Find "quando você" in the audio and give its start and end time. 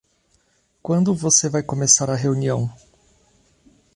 0.81-1.47